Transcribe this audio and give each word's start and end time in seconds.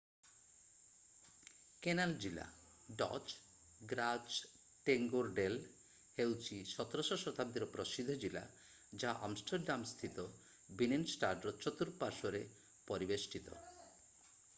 Canal 1.87 2.13
ଜିଲ୍ଲା 2.23 2.45
Dutch: 3.01 3.33
ଗ୍ରାଚଟେଙ୍ଗୋର୍ଡେଲ୍ 3.91 5.59
ହେଉଛି 6.17 6.59
17ଶ- 6.73 7.19
ଶତାବ୍ଦୀର 7.27 7.67
ପ୍ରସିଦ୍ଧ 7.77 8.17
ଜିଲ୍ଲା 8.27 8.43
ଯାହା 9.03 9.25
ଆମଷ୍ଟର୍ଡାମ୍ 9.31 9.89
ସ୍ଥିତ 9.95 10.27
ବିନେନଷ୍ଟାଡ୍‌ର 10.83 11.57
ଚତୁର୍ପାଶ୍ୱରେ 11.67 12.45
ପରିବେଷ୍ଟିତ। 12.91 13.63